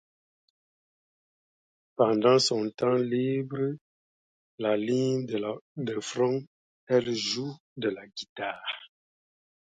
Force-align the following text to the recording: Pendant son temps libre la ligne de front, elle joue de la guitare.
Pendant 1.95 2.39
son 2.39 2.71
temps 2.71 2.95
libre 2.95 3.75
la 4.57 4.75
ligne 4.75 5.27
de 5.27 5.99
front, 5.99 6.43
elle 6.87 7.13
joue 7.13 7.55
de 7.77 7.89
la 7.89 8.07
guitare. 8.07 8.89